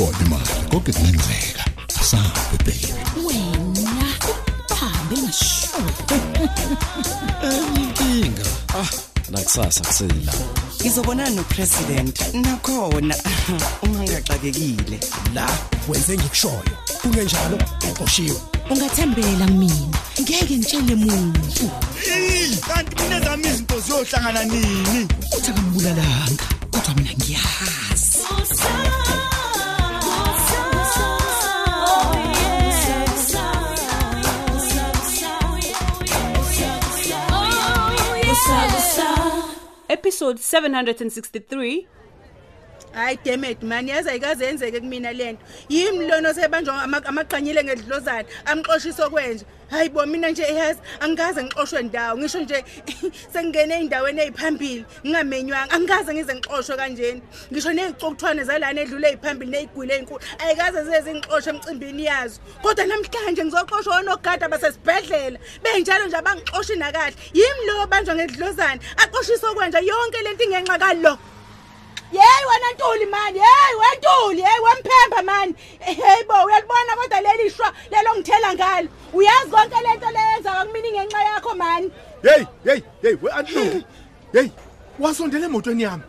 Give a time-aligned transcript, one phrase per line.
[0.00, 1.64] ikhona imali konke kungenzeka
[2.00, 2.94] asabe baby
[3.26, 4.06] wena
[4.70, 5.80] uhambe ngasho
[7.76, 8.44] inkinga.
[8.74, 8.88] Ah
[9.30, 10.32] nakusasa kusela.
[10.80, 12.34] Ngizobonana nopresident.
[12.34, 13.14] Nakhona.
[13.82, 15.00] Uma ngigaxakekile
[15.34, 15.46] la
[15.88, 16.74] wenze ngikushoyo.
[17.02, 17.58] Kungenjalo
[17.90, 18.40] uqoshiwe.
[18.70, 19.98] Ungathembela mina.
[20.20, 21.70] Ngeke ngitshele muntu.
[22.68, 25.08] Kanti mina zami izinto ziyohlangana nini?
[25.36, 27.99] Uthi akambulalanga kodwa mina ngiyazi.
[40.00, 41.86] Episode 763
[42.92, 49.06] hayi demet mani yazi ayikaze yenzeke kumina lento yimi lona osebanjwa ama- amaqanyile ngedlozana amxoshisa
[49.06, 49.44] okwenje.
[49.70, 52.18] Hayi bo mina nje yazi angikaze ngixoshwe ndawo.
[52.18, 52.64] Ngisho nje
[53.32, 55.74] sengingene ey'ndaweni ey'phambili ngingamenywanga.
[55.74, 62.04] Angikaze ngize ngixoshwe kanjeni ngisho ney'cukuthwane zalana edlule ey'phambili ney'gwile ey'nkulu ayikaze zize zingixoshe emcimbini
[62.04, 62.40] yazo.
[62.62, 69.78] Kodwa namhlanje ngizoxoshwa onogada basesibhedlela benjalo nje abangixoshi nakahle yimi lo obanjwa ngedlozana aqoshisa okwenje
[69.86, 71.18] yonke lento ingenxa kalo.
[72.12, 73.38] Yeyi wena ntuli mani?
[73.38, 75.54] Yeyi wentuli yeyi wemphemba mani?
[75.78, 78.88] Heyi bo uyalibona kodwa leli shwa lelo ngithela ngalo.
[79.12, 81.92] Uyazi konke lento leyenzaka kumina ingenxa yakho mani?
[82.22, 83.84] Hey hey hey we antlungu
[84.32, 84.48] hey
[84.98, 86.02] wasondela emotweni yami.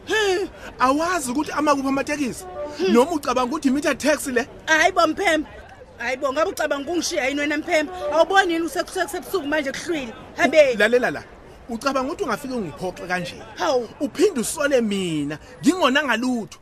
[0.79, 2.45] Awazi ukuthi amakuphi amatekisi.
[2.89, 4.47] Noma ucabanga ukuthi imitha taxi le?
[4.65, 5.49] Hayi bo mphemba
[5.97, 10.13] hayi bo ngabe ucabanga ukungishiya yini wena mphemba awuboni yini usekusebusuku manje kuhlwile.
[10.37, 11.23] Habe lalela la.
[11.71, 13.35] Ucabanga ukuthi ungafike ungiphoxe kanje?
[13.55, 13.89] Hawu.
[13.99, 15.37] Uphinde usole mina.
[15.61, 16.57] Ngingona ngalutho.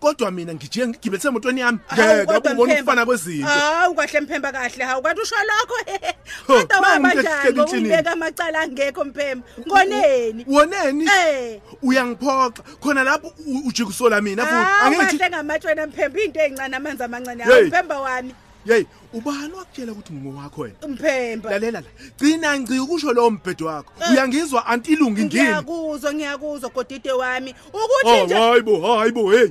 [0.00, 1.78] Kodwa mina ngijike ngigibele emotweni yami.
[1.86, 2.80] Hawu, ngeke kodwa ubone Mphemba.
[2.82, 3.46] ukufana kwezinto.
[3.48, 4.84] Hawu kahle mphemba kahle.
[4.84, 5.74] Hawu kanti usho lokho?
[6.46, 7.62] Ho, kodwa mama, wabanjani ngihleli endlini.
[7.62, 9.46] ngokuyibeka amacala angekho mphemba.
[9.66, 10.44] Ngoneni?
[10.48, 11.04] Woneni?
[11.04, 11.60] Eh.
[11.82, 12.62] uyangiphoxa.
[12.80, 14.54] Khona lapho u- ujike usola mina futhi.
[14.56, 16.20] Hawu angithi kahle ngamatshwena mphemba.
[16.20, 17.44] Into ey'ncane amanzi amancane.
[17.44, 17.52] Hey.
[17.52, 18.34] hawu mphemba wami.
[18.66, 20.74] Hey ubani wakutshela ukuthi ngingowakho wena?
[20.88, 21.86] Mphemba lalela la.
[22.18, 23.92] Gcina ngci ukusho lowo mbhedo wakho.
[24.12, 25.42] Uyangizwa antilungi ngini?
[25.42, 27.54] Ngiyakuzwa ngiyakuzwa godide wami.
[27.68, 29.48] Ukuthi Oh nje hayibo hayibo hey.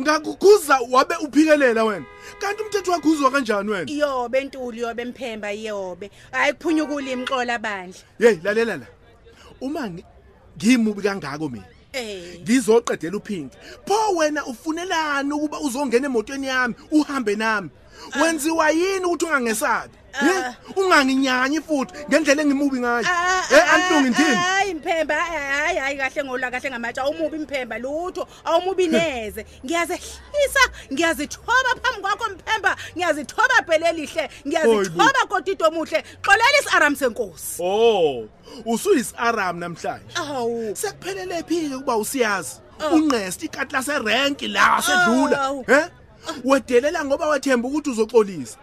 [0.00, 2.04] Ngakukhuza wabe uphikelela wena.
[2.38, 3.90] Kanti umthetho wakho uzwa kanjani wena?
[3.92, 8.00] Yobe ntuli yobe mphemba yobe hayi kuphunyukula imxola bandla.
[8.18, 8.86] Hey lalela la.
[9.60, 10.04] Uma ngi-
[10.56, 11.64] ngimubi kangako mina?
[11.92, 12.40] Eh.
[12.40, 17.70] Ngizoqedela uphinki pho wena ufunelani ukuba uzongena emotweni yami uhambe nami?
[18.22, 19.94] Wenziwa yini ukuthi ungangesabi?
[20.22, 20.54] Eh?
[20.76, 23.06] unganginyanyi futhi ngendlela engimubi ngayo.
[23.52, 28.28] Eh antlungi ndini hayi mphemba hayi hayi kahle ngola kahle ngamatsha awumubi mphemba lutho.
[28.44, 29.46] Awumubi neze.
[29.64, 32.76] Ngiyazehlisa ngiyazithoba phambi kwakho mphemba.
[32.96, 36.04] Ngiyazithoba bhelelihle ngiyazithoba kodide omuhle.
[36.22, 37.62] Xolela isaram senkosi.
[37.62, 38.28] Oh
[38.64, 40.14] usuyis-aram namhlanje.
[40.16, 40.76] Awu.
[40.76, 42.60] Sekuphelele phi-ke ukuba usiyazi?
[42.80, 42.94] Oh.
[42.94, 45.36] unqest ikati laserenki la sedlula.
[45.42, 45.64] Awu.
[45.66, 45.80] he?
[46.44, 48.58] Wedelela ngoba wathemba ukuthi uzoxolisa.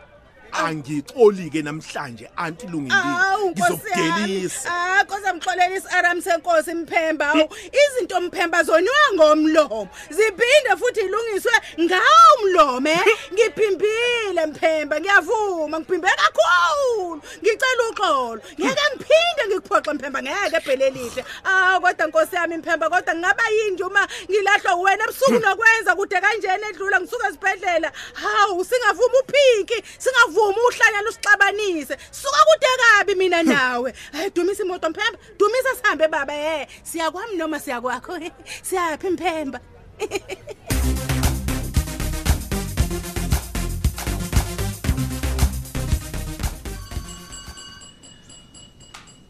[0.64, 7.30] Angixoli-ke namhlanje antilungindini Awu ngizokudelisa Ah, koza mxolela isaram senkosi mphemba.
[7.30, 9.90] Awu, izinto mphemba zoniwa ngomlomo.
[10.10, 13.06] Ziphinde futhi ilungiswe ngawo umlomo, eh?
[13.34, 17.22] Ngiphimbile mphemba, ngiyavuma, ngiphimbe kakhulu.
[17.42, 18.42] Ngicela uxolo.
[18.60, 21.26] Ngeke ngiphinde ngikuphoxe mphemba ngeke ebhelelihle.
[21.44, 26.22] Ah, kodwa Nkosi yami mphemba, kodwa ngaba yini nje uma ngilahlwa wena ebusuku nokwenza kude
[26.22, 27.92] kanjena edlula ngisuka esibhedlela.
[28.14, 31.98] Hawu, singavuma uphiki, singavuma uhlanya lusixabanise.
[32.12, 33.94] Suka kude kabi mina nawe.
[34.14, 36.68] Hayi dumisa imoto mphemba, dumisa sihambe baba eh.
[36.84, 38.20] Siyakwami noma siyakwakho.
[38.68, 39.60] Siyaphi mphemba?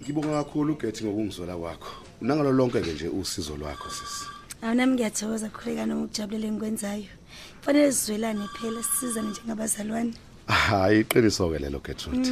[0.01, 1.91] Ngibonga kakhulu uGethi ngokungizola kwakho.
[2.21, 4.35] Nangalo lonke ke nje usizo lwakho sisi.
[4.65, 7.11] awunami ngiyathokoza kukhuleka noma ukujabulela engikwenzayo
[7.59, 10.13] kufanele sizwelane phela sisizane njengabazalwane
[10.47, 12.29] Hayi iqiniso ke lelo Gertrude.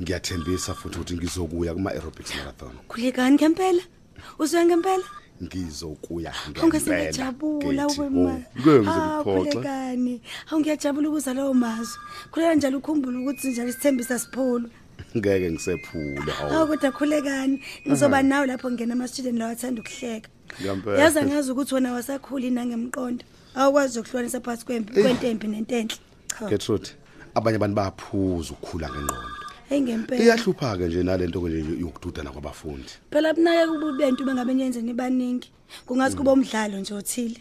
[0.00, 2.72] Ngiyathembisa futhi ukuthi ngizokuya kuma aerobics marathon.
[2.88, 3.82] khulekani ngempela?
[4.38, 5.04] Uzwe ngempela?
[5.42, 7.32] Ngizokuya awungase ngempela.
[7.32, 9.22] ngiyajabula Gethi, ukwema oh, Ngeke ngizokuphoxa.
[9.24, 10.20] khulekani
[10.50, 11.98] awungiyajabula ukuzwa lawo mazwi
[12.30, 14.70] khuleka njalo ukhumbule ukuthi njalo isithembisa siphulu
[15.16, 16.66] Ngeke ngisephule awu hawo.
[16.66, 20.28] kodwa khulekani ngizoba nawe lapho ngena ama-student lawo athanda ukuhleka.
[20.62, 20.98] Ngempela.
[20.98, 23.24] yazi angazi ukuthi wena wasakhuli nangemqondo.
[23.54, 25.96] Awukwazi ukuhlukanisa phakathi kwempi kwentempi nentenhle.
[26.38, 26.48] Cha.
[26.48, 26.88] Gertrude,
[27.34, 29.44] abanye abantu bayaphuza ukukhula ngengqondo.
[29.70, 32.92] eyi ngempela Iyahlupha ke nje nalento ke nje yokududana kwabafundi.
[33.10, 35.48] phela bunake kuba bento bengabe niyenzeni baningi
[35.86, 37.40] kungathi kuba umdlalo nje othile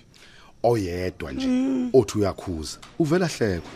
[0.64, 1.48] Oyedwa nje
[1.94, 2.78] othi uyakhuza.
[3.00, 3.70] Uvela hleko.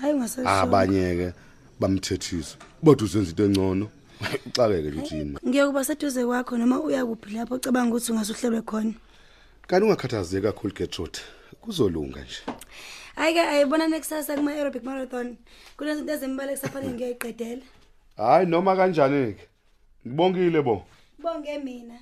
[0.00, 1.32] hayi ungasesho Abanye ke
[1.80, 2.56] bamthethisa.
[2.82, 3.88] Bathi usenza into engcono.
[4.46, 5.36] Uxakeke nje uthini.
[5.48, 8.94] ngiyokuba seduze kwakho noma uyakuphi lapho ucabanga ukuthi ungasuhlelwe khona
[9.66, 11.18] Kanti ungakhathazeki kakhulu Gertrude.
[11.60, 12.40] Kuzolunga nje.
[13.18, 15.28] Hayi-ke ayibona nekusasa kuma-aerobic marathon
[15.76, 17.64] kunezinto ezimbalwa kusafanele ngiyayiqedela
[18.16, 19.44] hayi noma kanjani-ke
[20.06, 20.76] ngibongile bo
[21.22, 21.96] bonge mina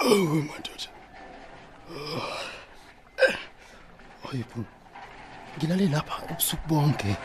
[0.00, 0.88] Oh madoda.
[4.22, 4.60] Hayibo.
[5.56, 7.16] Ngilale lapha ubusuku bonke.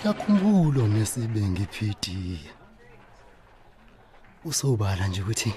[0.00, 2.40] Ngiyakhumbula nesibe ngiphidi.
[4.44, 5.52] Usobala nje ukuthi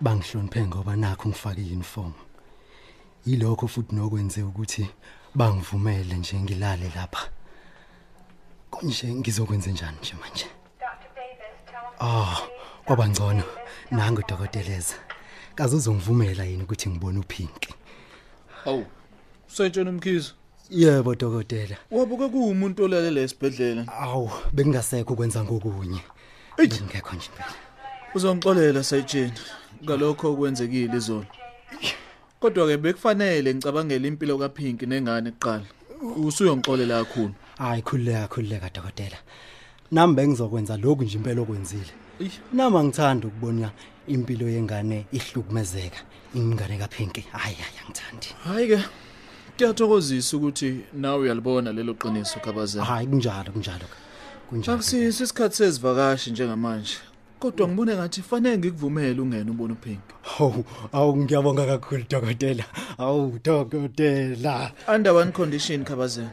[0.00, 2.12] bangihloniphe ngoba nakho ngifake uniform.
[3.26, 4.86] Yilokho futhi nokwenze ukuthi
[5.34, 7.28] bangivumele nje ngilale lapha.
[8.70, 10.46] Konje ngizokwenza njani nje manje?
[12.00, 12.38] Ah,
[12.84, 13.44] kwaba ngcono.
[13.90, 14.94] Nangu dokoteleza.
[15.54, 17.74] Kaze uzongivumela yini ukuthi ngibone uphinki?
[18.66, 18.86] Awu.
[19.46, 20.39] Sayitshela umkhizo.
[20.70, 21.76] Yebo dokotela.
[21.90, 23.88] Wabuke kuwumuntu olalele esibhedlela.
[23.88, 26.00] Awu, bengingasekho ukwenza ngokunye.
[26.60, 27.54] Ngekho nje impela.
[28.14, 29.32] Uzongixolela sayitshela
[29.84, 31.26] ngalokho okwenzekile izolo.
[32.40, 35.66] Kodwa ke bekufanele ngicabangele impilo kaPinki nengane kuqala.
[36.16, 37.34] Usuyongixolela kakhulu.
[37.58, 39.18] Hayi khulileka khulileka dokotela.
[39.90, 41.92] Nami bengizokwenza lokhu nje impela okwenzile.
[42.52, 43.70] Nama ngithanda ukubona
[44.06, 45.98] impilo yengane ihlukumezeka.
[46.34, 47.26] Ingane kaPinki.
[47.32, 48.28] Hayi hayi angithandi.
[48.44, 48.78] Hayi ke.
[49.60, 52.84] Kuyathokozisa ukuthi nawe uyalibona lelo qiniso khabazela.
[52.84, 53.86] Hayi kunjalo kunjalo.
[54.48, 54.74] Kunjalo.
[54.74, 56.96] Akusisi isikhathi sezivakashi njengamanje.
[57.38, 60.14] Kodwa ngibone ngathi fanele ngikuvumele ungene ubone uPinki.
[60.22, 62.64] Hawu, awu ngiyabonga kakhulu dokotela.
[62.98, 64.72] Awu dokotela.
[64.88, 66.30] Under one condition khabazela.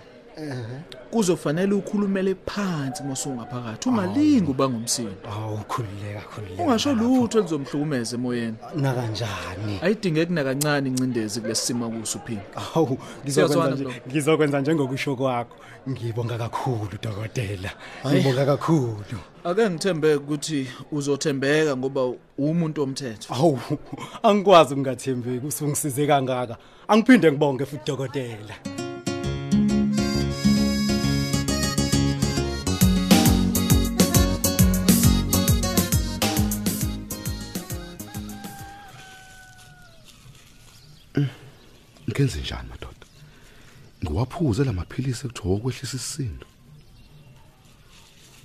[1.11, 5.29] Kuzofanele ukhulumele phansi mosungaphakathi ungalingi uba ngumsindo.
[5.31, 8.57] Awu khulileka khulileka ungasho lutho elizomhlukumeza emoyeni.
[8.75, 12.41] Na kanjani ayidingeki nakancane incindezi kulesimo kuso uphinki
[12.75, 15.55] awu ngizokwenza nje ngizokwenza njengokusho kwakho.
[15.89, 17.71] Ngibonga kakhulu dokotela.
[18.07, 19.19] Ngibonga kakhulu.
[19.43, 23.59] Ake ngithembe ukuthi uzothembeka ngoba umuntu omthetho awu
[24.23, 26.57] angikwazi ukungathembeki usungisize kangaka.
[26.87, 28.76] Angiphinde ngibonge futhi dokotela.
[42.09, 43.05] Ngenze njani madoda?
[44.03, 46.45] Ngiwaphuze lamaphilisi ekuthiwa ukwehlisa isisindo.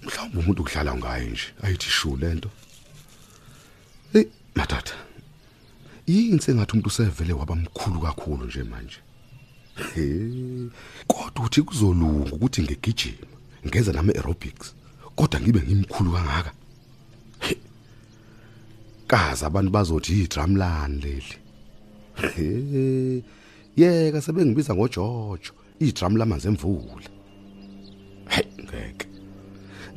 [0.03, 2.51] Mhlawumbe umuntu udlala ngayo nje ayithi shu lento
[4.13, 4.25] hey
[4.55, 4.95] madoda
[6.07, 8.99] yini sengathi umuntu usevele wabamkhulu kakhulu nje manje?
[9.95, 10.69] Hey
[11.07, 13.27] kodwa uthi kuzolunga ukuthi ngigijima
[13.67, 14.75] ngenza nama aerobics
[15.17, 16.53] kodwa ngibe ngimkhulu kangaka?
[19.07, 21.37] Kaza abantu bazothi idrumline leli.
[22.17, 23.23] Hey,
[23.77, 27.09] yeka sebengibiza ngoJojo, idrum lamanzi emvula.
[28.29, 29.07] Hey, ngeke.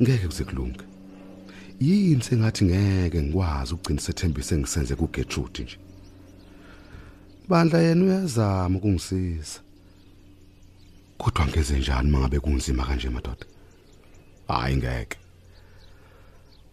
[0.02, 0.84] Ngeke kuze kulunge.
[1.80, 5.78] Yini sengathi ngeke ngikwazi ukugcina sethembise ngisenze kuGertrude nje.
[7.48, 9.60] Bandla yena uyazama ukungisiza.
[11.18, 13.46] Kodwa ngeze njani mangabe kunzima kanje madoda?
[14.48, 15.18] Hayi ngeke.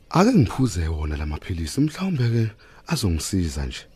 [0.10, 2.52] Ake ngiphuze wona lamaphilisi mhlawumbe ke
[2.88, 3.93] azongisiza nje.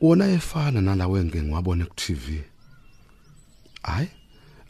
[0.00, 2.24] Wona efana nalawe ngeke ngiwabone ku TV
[3.82, 4.08] hayi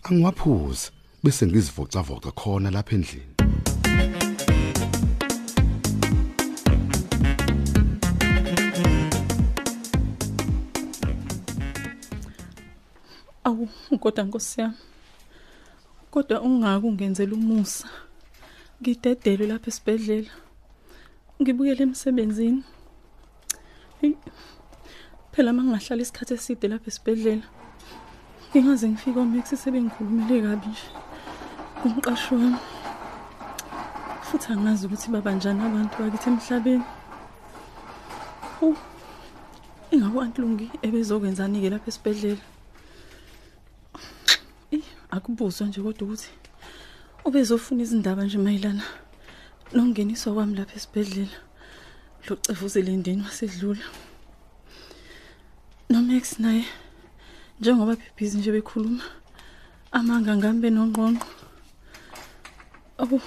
[0.02, 0.90] angiwaphuza
[1.23, 3.35] bese ngizivoca voca khona lapha endlini.
[13.45, 13.69] Awu
[14.00, 14.75] kodwa nkosi yami
[16.11, 17.88] kodwa ungaki ungenzela umusa.
[18.83, 20.33] Ngidedelwe lapha esibhedlela
[21.40, 22.62] ngibuyele emsebenzini.
[25.33, 27.47] Phela mangingahlala isikhathi eside lapha esibhedlela
[28.51, 30.87] ngingaze ngifike omex sebengikhulumile kabi nje
[31.85, 32.61] umqashi wami.
[34.27, 36.87] Futhi angazi ukuthi babanjani abantu bakithi emhlabeni.
[39.93, 42.45] Ingabe antlungi ebezokwenzani ke lapha esibhedlela.
[45.15, 46.31] Akubuzwa nje kodwa ukuthi
[47.27, 48.85] ubezofuna izindaba nje mayelana
[49.75, 51.39] nokungeniswa kwami lapha esibhedlela
[52.27, 53.87] lo cevuzele indeni wasedlula.
[56.11, 56.64] noMax naye
[57.61, 59.05] njengoba bebhizi nje bekhuluma
[59.93, 61.29] amanga ngami benongqonqo
[62.99, 63.21] awu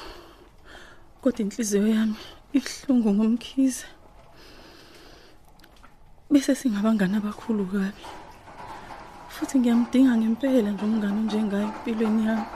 [1.22, 2.20] kodwa inhliziyo yami
[2.58, 3.88] ihlungu ngomkhize.
[6.32, 8.04] Bese singabangana abakhulu kabi
[9.34, 12.48] futhi ngiyamdinga ngempela nje umngane onjengayo empilweni yami.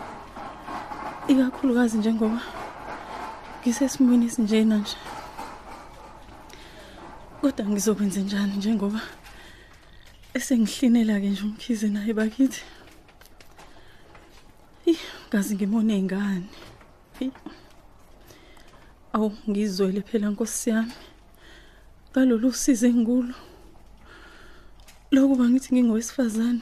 [1.32, 2.42] Ikakhulukazi njengoba
[3.60, 4.98] ngisesimweni esinjena nje.
[7.40, 9.02] Kodwa ngizokwenza njani njengoba
[10.34, 12.62] esengihlinela ke nje umkhize naye bakithi
[14.88, 16.48] Ih, ngazi ngimone ingane.
[17.20, 17.32] Hey.
[19.14, 20.94] Awu ngizwele phela Nkosi yami.
[22.12, 23.36] Ngalolu size ngikulo.
[25.12, 26.62] Lokuba ngithi ngingowesifazane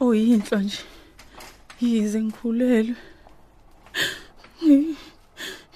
[0.00, 0.82] oyinhlwa nje.
[1.80, 2.96] Yize ngikhulelwe.
[4.64, 4.96] Ngi-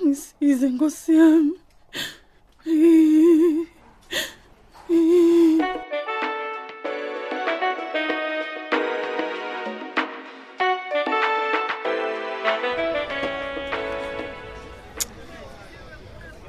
[0.04, 1.54] Ngisize Nkosi yami.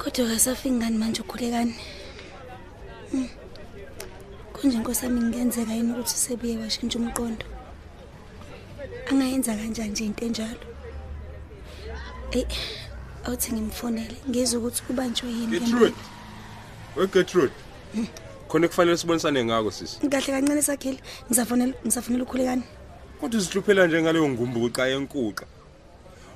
[0.02, 1.76] Kodwa kasafiki ngani manje ukhulekani
[3.12, 3.28] Hmm.
[4.54, 7.46] konje nkosi yami ngenzeka yini ukuthi sebuye washintsha umqondo
[9.10, 10.66] angayenza kanjani nje into enjalo
[12.32, 12.48] eyi
[13.26, 15.96] awuthi ngimfonele ngizwe ukuthi kubanjwe yini Gertrude.
[16.96, 17.54] We Gertrude.
[18.48, 20.00] Khona kufanele sibonisane ngako sisi.
[20.10, 22.64] kahle kancane sakhile ngisafonela ngisafonela ukhulekani
[23.20, 25.46] Kodwa uzihluphela nje ngaleyo ngumbuqa yenkuqa.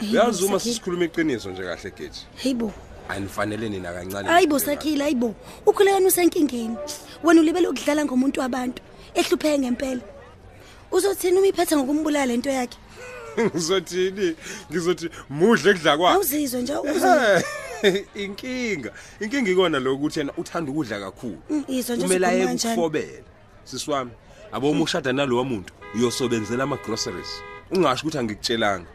[0.01, 2.21] Uyazi uma sisikhuluma iqiniso nje kahle gethi.
[2.35, 2.73] heyibo
[3.09, 4.29] Anifanele nina kancane.
[4.29, 5.35] hayibo sakhile hayibo
[5.65, 6.77] ukhulekani usenkingeni
[7.23, 8.81] wena ulibele ukudlala ngomuntu wabantu
[9.13, 10.01] ehlupheke ngempela
[10.91, 12.77] uzothini uma iphethe ngokumbulala lento yakhe
[13.37, 14.35] Ngizothini?
[14.71, 16.13] Ngizothi mudle kudla kwakhe.
[16.15, 17.43] awuzizwe nje awuzizwe
[17.83, 18.91] Eh, Inkinga.
[19.19, 21.37] Inkinga ikona lokuthi yena uthanda ukudla kakhulu.
[21.49, 22.73] Mm, izwa nje Kumele usukhuluma aye kanjani.
[22.73, 23.23] ukufobela.
[23.63, 24.11] Sisiwami,
[24.51, 27.41] abo uma ushada nalowa muntu uyosobenzela ama groceries.
[27.71, 28.87] Ungasho ukuthi angikutshelanga.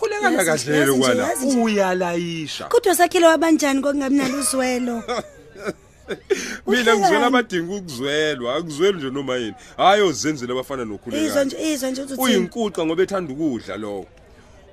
[0.00, 1.28] Ukhulekana Yazi- kahle yazi nje, kwala.
[1.28, 1.58] yazi nje.
[1.60, 2.64] Uyalayisha.
[2.64, 5.02] kodwa sakhile wabanjani kokungabi nalo uzwelo
[6.66, 7.24] Mina ngizwela Uhlekani?
[7.24, 9.54] abadinga ukuzwelwa, akuzweli nje noma yini.
[9.76, 11.44] Hayi ozenzela abafana izwa nokhulekana.
[11.44, 14.06] nje izwa nje uthi uthini Uyinkuqa ngoba ethanda ukudla lowo.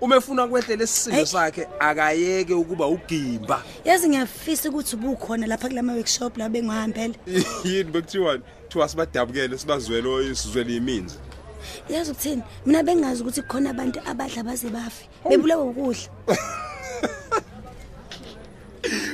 [0.02, 3.64] Uma efuna kwehlela isisindo sakhe akayeke ukuba ugimba.
[3.86, 7.14] yazi ngiyafisa ukuthi ubukhona lapha kulama workshop la bengihambele
[7.66, 11.16] Yini bekuthiwa thiwa sibadabukele sibazwelo isizwele iminzi.
[11.90, 16.10] Yazi ukuthini mina bengazi ukuthi kukhona abantu abadla baze bafe bebulawa ukudla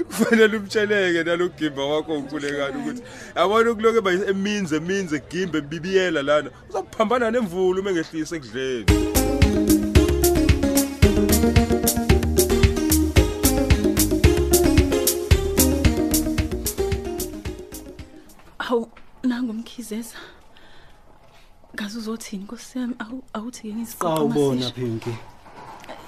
[0.08, 3.02] Kufanele umtsheleke nalogimba wakho unkulekana ukuthi
[3.36, 6.50] yabona ukuloke ba eminze eminze gimbe bibiyela lana.
[6.70, 8.86] Uzokuphambana nemvulu uma engehlisa ekudleni.
[18.60, 18.90] Awu
[19.24, 20.18] nangumkhizeza.
[21.84, 25.16] Ngazi uzothini Nkosi yami awu awuthi ke ngisiqoqa Sawubona Pinky.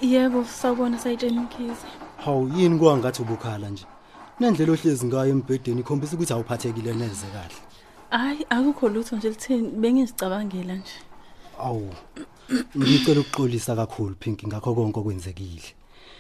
[0.02, 1.88] Yebo sawubona sayitshela umkhize.
[2.18, 3.86] Hawu yini kwangathi ubukhala nje.
[4.40, 7.60] Nendlela ohlezi ngayo embhedeni ikhombisa ukuthi awuphathekile neze kahle.
[8.10, 10.98] Hayi akukho lutho nje lithini bengizicabangela nje.
[11.60, 11.94] Awu.
[12.78, 15.70] Ngicela ukuxolisa kakhulu Pinky ngakho konke okwenzekile.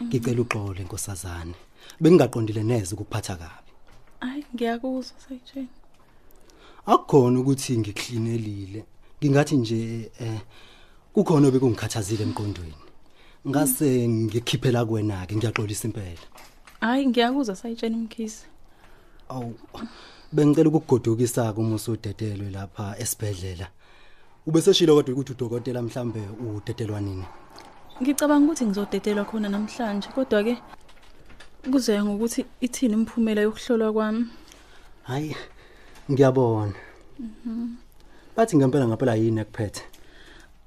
[0.03, 1.55] Ngicela uxole nkosazana.
[2.01, 3.71] Bengingaqondile neze ukuphatha kabi.
[4.19, 5.67] Hayi ngiyakuzwa sayitshela.
[6.85, 8.85] Akukhona ukuthi ngiklinelile.
[9.22, 10.41] Ngingathi nje eh
[11.13, 12.75] kukhona obekungikhathazile emqondweni.
[13.48, 16.25] Ngase ngikhiphela kuwena ke ngiyaxolisa impela.
[16.81, 18.45] Hayi ngiyakuzwa sayitshela umkhize.
[19.29, 19.55] Awu
[20.34, 23.67] bengicela ukukugodukisa kuma usudedelwe lapha esibhedlela.
[24.48, 27.25] Ubeseshilo kodwa ukuthi udokotela mhlambe udedelwa nini?
[28.01, 30.57] Ngicabanga ukuthi ngizodedelwa khona namhlanje kodwa ke
[31.72, 34.25] kuzoya ngokuthi ithini imphumela yokuhlolwa kwami.
[35.03, 35.36] Hayi
[36.12, 36.74] ngiyabona.
[37.19, 37.84] Mhm.
[38.35, 39.81] Bathi ngempela ngempela yini ekuphethe?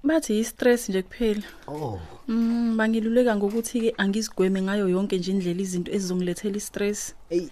[0.02, 1.42] Bathi i-stress nje kuphela.
[1.66, 2.00] Oh.
[2.28, 7.14] Mm bangiluleka ngokuthi ke angizigweme ngayo yonke nje indlela izinto ezizongilethela i-stress.
[7.30, 7.48] Ey.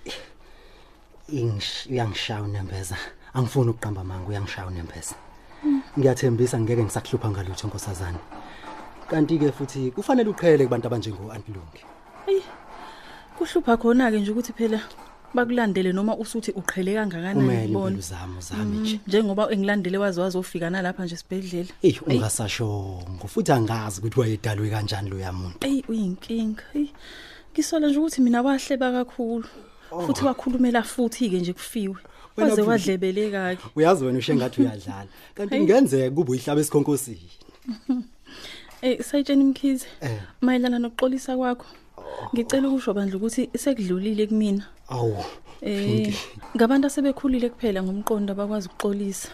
[1.28, 2.96] Ingish uyangishaya unembeza.
[3.34, 5.14] Angifuni ukuqamba manga uyangishaya unembeza.
[5.64, 5.82] Mm.
[5.98, 8.18] Ngiyathembisa ngeke ngisakuhlupha ngalutho nkosazana.
[9.10, 11.84] Kanti ke futhi kufanele uqhele kubantu abanjengo Antilungi.
[12.26, 12.42] Ey.
[13.36, 14.80] Kuhlupha khona ke nje ukuthi phela
[15.34, 17.96] bakulandele noma usuthi uqhele kangakanani Kumele ngibona.
[17.96, 18.94] impela uzame uzame nje.
[18.94, 21.68] Mm, Njengoba engilandele wazi wazofika nalapha nje esibhedlela.
[21.82, 25.66] Ey ungasashongo futhi angazi ukuthi wayedalwe kanjani lo yamuntu.
[25.66, 26.62] Ey uyinkinga.
[26.74, 26.88] Ey
[27.52, 29.44] ngisola nje ukuthi mina wahleba kakhulu.
[30.06, 31.96] Futhi wakhulumela futhi ke nje kufiwe.
[32.36, 33.62] Wena Waze futhi- wadlebeleka ke.
[33.76, 35.06] Uyazi wena ushengathi uyadlala.
[35.34, 35.60] Kanti Hayi.
[35.66, 37.30] kungenzeka kube uyihlaba esikhonkosini.
[38.82, 39.86] Eh sayitshena imkhize.
[40.00, 40.20] Eh.
[40.40, 41.66] Mayelana nokuxolisa kwakho.
[42.34, 44.64] Ngicela ukusho bandla ukuthi sekudlulile kumina.
[44.88, 45.16] Awu.
[45.62, 46.14] Eh
[46.56, 49.28] ngabantu asebekhulile kuphela ngomqondo abakwazi ukuxolisa.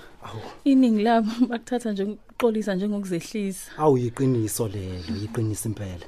[0.65, 3.71] Iningi labo bakuthatha nje ukuxolisa njengokuzehlisa.
[3.79, 6.07] Awu yiqiniso lelo, yiqiniso impela.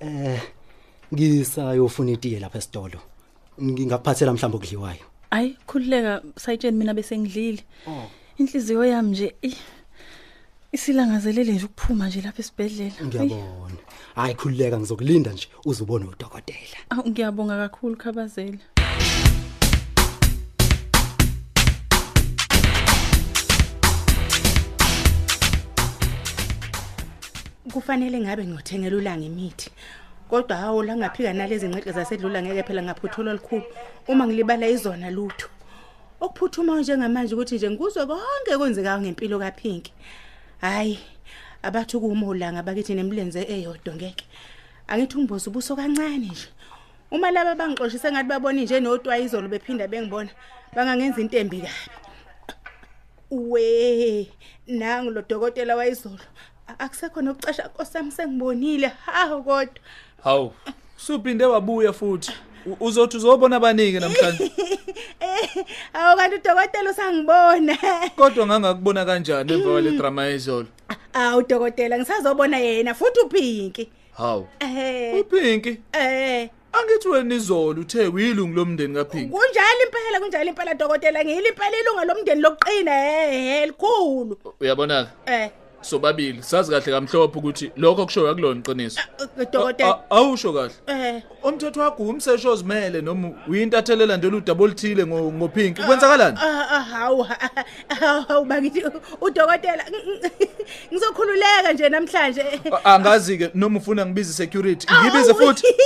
[0.00, 0.40] Eh
[1.14, 2.98] ngisayofuna itiye lapha esitolo.
[3.62, 5.04] Ngingakuphathela mhlawumbe okudliwayo.
[5.30, 7.62] Hayi khulileka sayitsheni mina bese ngidlile.
[7.86, 8.04] Oh.
[8.38, 9.56] Inhliziyo yami nje i-
[10.72, 12.94] isilangazelele nje ukuphuma nje lapha esibhedlela.
[13.00, 13.76] Eyi, Ngiyabona.
[14.14, 16.78] Hayi khulileka ngizokulinda nje uzubone udokotela.
[16.90, 18.58] Awu ngiyabonga kakhulu khabazela.
[27.72, 29.70] kufanele ngabe ngiyothengela ulanga imithi
[30.28, 33.64] kodwa hawo la ngaphika nalezi ngcexe zasedlula ngeke phela ngaphuthula olukhulu
[34.08, 35.48] uma ngilibala izona lutho
[36.20, 39.92] okuphuthumayo njengamanje ukuthi nje ngikuzwe konke kwenzekayo ngempilo kaPhinki
[40.62, 40.98] hayi
[41.62, 44.24] abathi kuma ulanga bakithi nemlenze eyodwa ngeke.
[44.88, 46.48] Angithi ungimboza ubuso kancane nje.
[47.10, 50.30] Uma laba bangixoshise ngathi babona nje notwayizolo bephinda bengibona
[50.74, 51.72] bangangenza into embi kabi.
[53.30, 54.28] We
[54.66, 56.18] nangu lo dokotela wayizolo.
[56.68, 59.74] A- akusekho nokucasha nkosami sengibonile hawu kodwa.
[60.24, 60.52] Hawu,
[60.96, 62.32] suphinde wabuya futhi.
[62.66, 64.50] U- Uzothi uzobona abaningi namhlanje.
[65.94, 67.76] awu kanti udokotela usangibona.
[68.16, 70.66] Kodwa ngangakubona kanjani emva kwale drama yezolo?
[71.12, 74.46] awu dokotela ngisazobona yena futhi uphinki Hawu.
[74.60, 75.20] eh.
[75.20, 76.48] uPinki eh.
[76.72, 79.28] Angithi wena izolo uthe uyilungu lomndeni kaPinki.
[79.30, 81.24] kunjalo impela kunjalo impela dokotela?
[81.24, 82.92] Ngiyile impela ilunga lomndeni lokuqina
[83.32, 84.36] eh elikhulu.
[84.60, 85.50] Uyabona eh.
[85.82, 89.00] Sobabili sazi kahle kamhlophe ukuthi lokho kushoyo akulona iqiniso.
[89.52, 90.72] dokotela A- Awusho kahle.
[90.86, 95.82] eh Umthetho wakho umsesho ozimele noma uyintathelela nje udouble thile ngo ngoPinki.
[95.82, 96.38] Kwenzakalani?
[96.40, 97.26] Ah, ah, hawu
[98.28, 98.84] hawu bakithi
[99.20, 99.84] udokotela
[100.92, 102.42] ngizokhululeka nje namhlanje
[102.84, 104.86] A- Angazi ke noma ufuna ngibize security.
[105.02, 105.66] Ngibize futhi.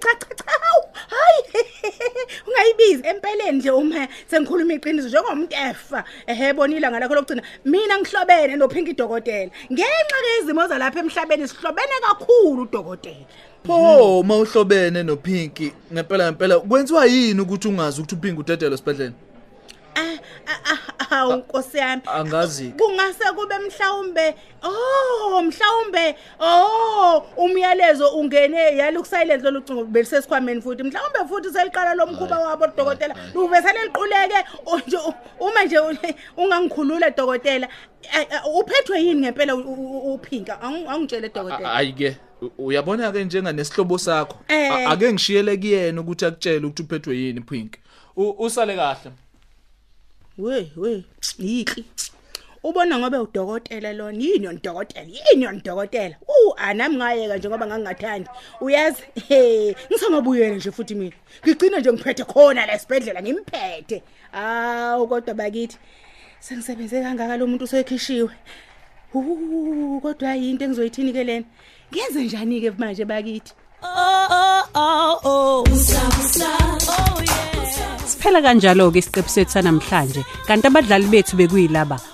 [0.00, 1.64] cha cha cha hawu hayi
[2.46, 7.98] ungayibizi empeleni nje uma sengikhuluma iqiniso njengomuntu efa ehe bonile ngalakho lokugcina mina
[8.34, 13.26] ngihlobene nophinki dokotela ngenxa yezimo zalapha emhlabeni sihlobene kakhulu udokotela
[13.66, 19.14] Pho mawuhlobene noPinki ngempela ngempela kwenziwa yini ukuthi ungazi ukuthi uPinki udedelo sibedlela?
[21.14, 22.68] Hawu nkosi yami Angazi.
[22.78, 31.52] kungase kube mhlawumbe oh mhlawumbe oh umyalezo ungene yali kusilence lolucingo belisesikhwameni futhi mhlawumbe futhi
[31.52, 35.96] seliqala lomkhuba wabo dokotela ube saneliquleke o- nje u- uma nje u-
[36.36, 37.68] ungangikhulula dokotela
[38.02, 42.16] eh, eh, uphethwe yini ngempela u- u- uphinka Angi- angitshele dokotela Ayike
[42.58, 44.72] uyabona ke njenga nesihlobo sakho Eh.
[44.72, 47.78] A- ake ngishiyele kuyena ukuthi akutshele ukuthi uphethwe yini Pinki.
[48.16, 49.10] U- Usale kahle.
[50.38, 51.04] We we
[51.38, 51.84] yiki.
[52.64, 57.66] Ubona ngobe udokotela lona yini yona dokotela yini yona dokotela u anami ngayeka nje ngoba
[57.66, 58.28] ngangingathandi.
[58.60, 59.02] Uyazi?
[59.28, 61.16] He ngisangabuyela nje futhi mina.
[61.44, 64.02] Ngigcina nje ngiphethe khona la esibhedlela ngimphethe.
[64.32, 65.78] Awu kodwa bakithi
[66.40, 68.30] sengisebenze kangaka lo muntu usekhishiwe
[69.14, 71.46] uh kodwa yinto engizoyithini ke lena?
[71.92, 73.52] Ngenze njani ke manje bakithi?
[73.82, 75.64] Oh oh oh oh.
[75.64, 76.48] Usabusa.
[76.88, 77.53] Oh yeah.
[78.24, 82.13] Siphela kanjalo ke isiqephu sethu sanamhlanje kanti abadlali bethu bekuyilaba.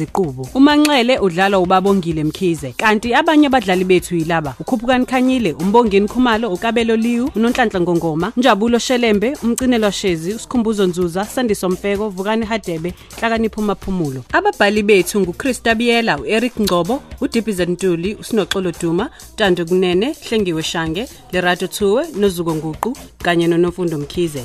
[0.00, 2.72] Ziqubu uManxele udlala uBabongile Mkhize.
[2.76, 4.54] Kanti abanye abadlali bethu yilaba.
[4.60, 11.68] uKhuphukani Khanyile uMbongeni Khumalo uKabelo Liwu uNonhlanhla Ngongoma Njabulo Shelembe umcinelwa Shezi uSikhumbuzo Nzuza Sandiso
[11.68, 19.10] Mfeko Vukani Hadebe Hlakanipho Maphumulo ababhali bethu nguChrista Biyela uEric Ngcobo uDippy Ntuli uSinoxolo Duma
[19.36, 24.44] Tando Kunene Hlengiwe Shange Lerato Thuwe noZuko Nguqu kanye noNofundo Mkhize.